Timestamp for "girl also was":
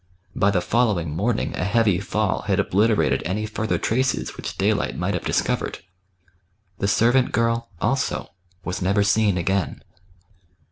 7.31-8.81